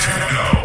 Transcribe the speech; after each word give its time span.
Techno. 0.00 0.59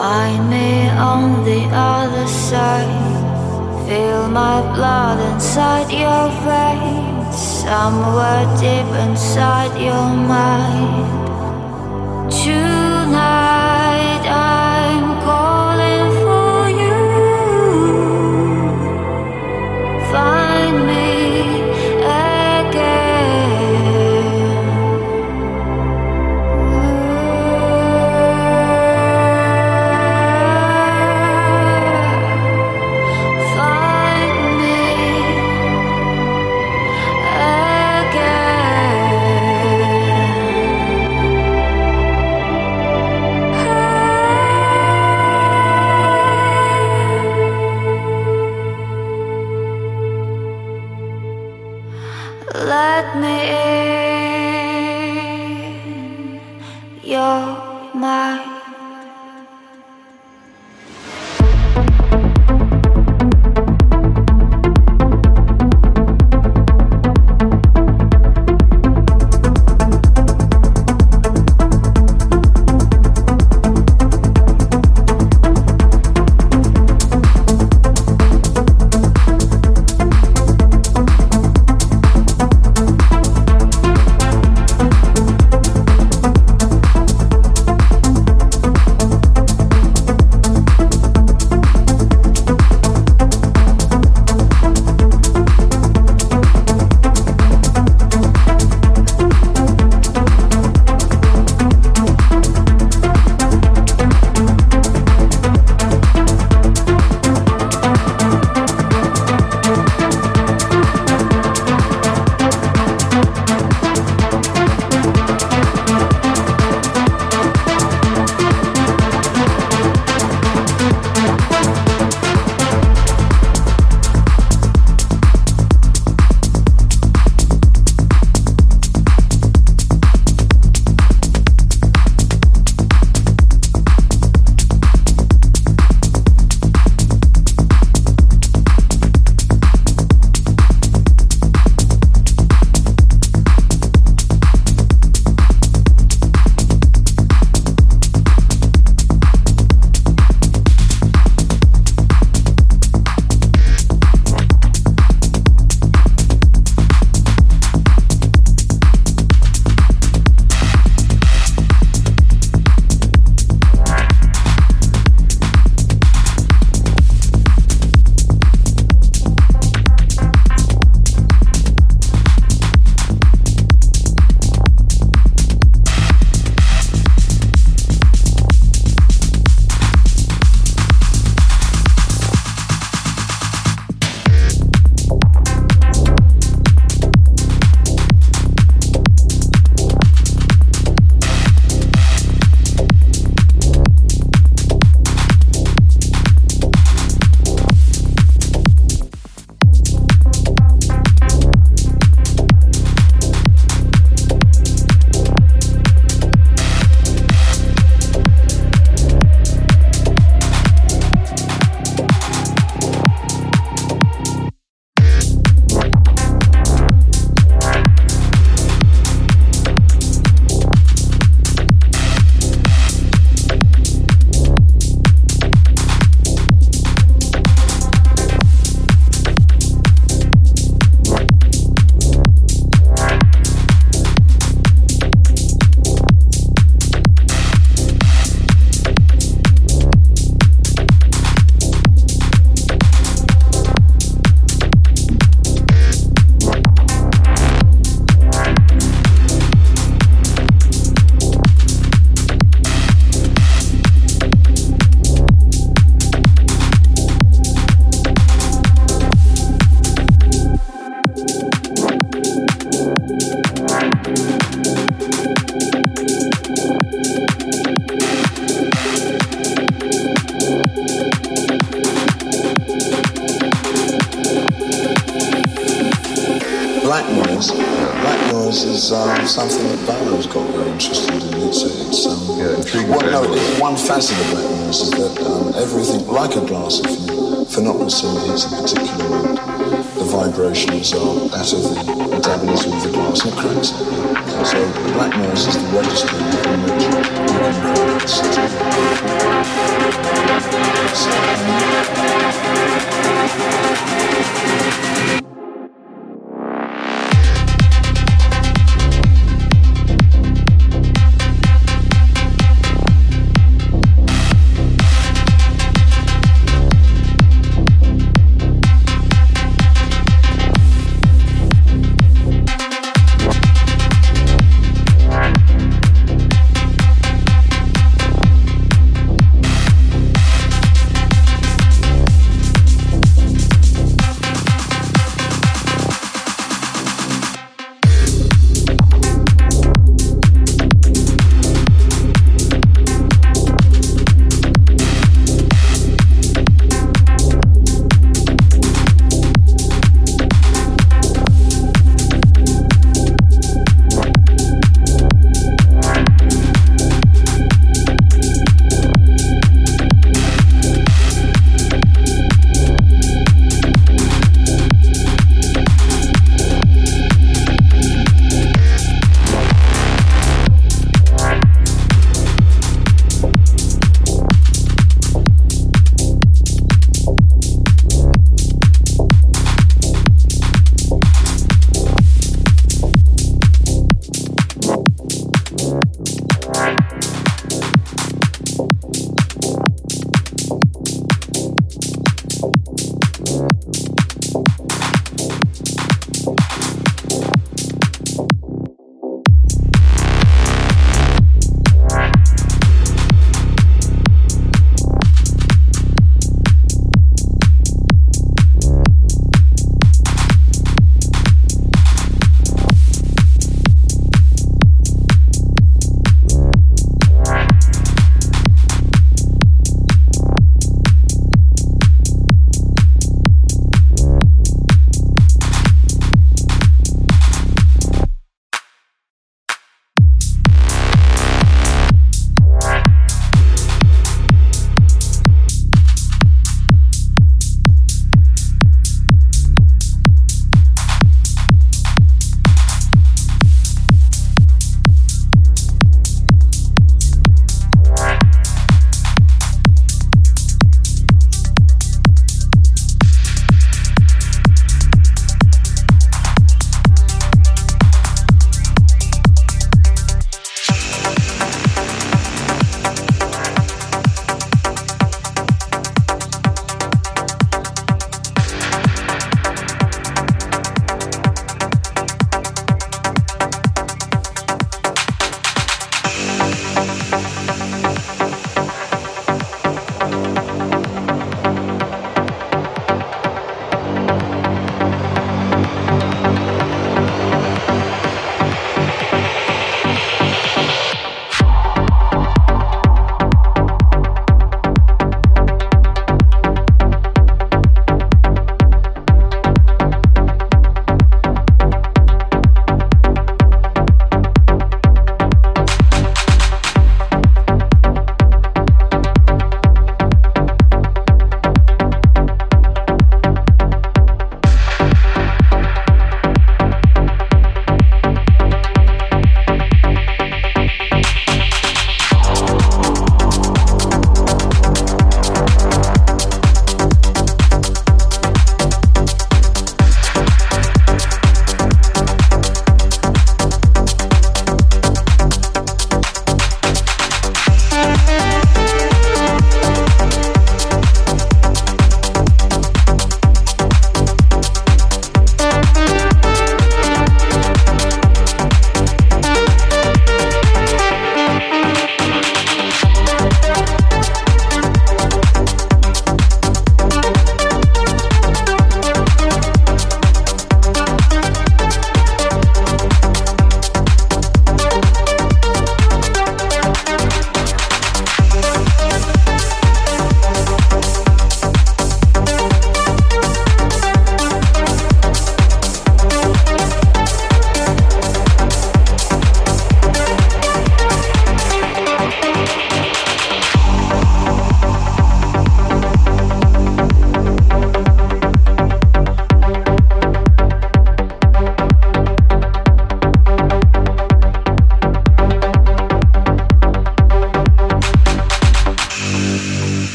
Find 0.00 0.48
me 0.48 0.88
on 0.88 1.44
the 1.44 1.68
other 1.70 2.26
side. 2.26 3.86
Feel 3.86 4.28
my 4.30 4.62
blood 4.74 5.20
inside 5.30 5.90
your 5.92 6.30
veins. 6.40 7.36
Somewhere 7.36 8.46
deep 8.58 8.90
inside 9.04 9.78
your 9.78 10.08
mind. 10.16 11.04
Choose 12.32 12.79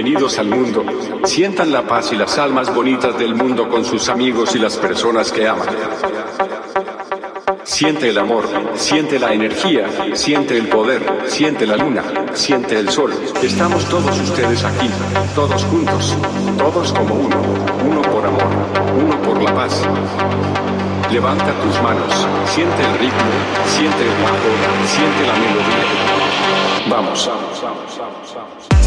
bienvenidos 0.00 0.38
al 0.38 0.46
mundo. 0.46 0.84
Sientan 1.24 1.72
la 1.72 1.82
paz 1.82 2.12
y 2.12 2.16
las 2.16 2.38
almas 2.38 2.72
bonitas 2.72 3.18
del 3.18 3.34
mundo 3.34 3.68
con 3.68 3.84
sus 3.84 4.08
amigos 4.08 4.54
y 4.54 4.60
las 4.60 4.76
personas 4.76 5.32
que 5.32 5.48
aman. 5.48 5.66
Siente 7.64 8.10
el 8.10 8.18
amor, 8.18 8.44
siente 8.76 9.18
la 9.18 9.32
energía, 9.32 9.88
siente 10.14 10.56
el 10.56 10.68
poder, 10.68 11.02
siente 11.26 11.66
la 11.66 11.76
luna, 11.76 12.04
siente 12.34 12.78
el 12.78 12.88
sol. 12.90 13.12
Estamos 13.42 13.86
todos 13.86 14.16
ustedes 14.20 14.62
aquí, 14.62 14.88
todos 15.34 15.64
juntos, 15.64 16.16
todos 16.56 16.92
como 16.92 17.14
uno, 17.16 17.36
uno 17.84 18.02
por 18.02 18.24
amor, 18.24 18.46
uno 19.04 19.20
por 19.22 19.42
la 19.42 19.52
paz. 19.52 19.82
Levanta 21.10 21.52
tus 21.60 21.82
manos, 21.82 22.14
siente 22.54 22.82
el 22.84 22.98
ritmo, 23.00 23.32
siente 23.66 24.02
el 24.04 24.22
bajo, 24.22 24.48
siente 24.86 25.26
la 25.26 25.32
melodía. 25.32 26.88
Vamos, 26.88 27.26
vamos, 27.26 27.62
vamos, 27.62 27.98
vamos, 27.98 28.34
vamos. 28.36 28.77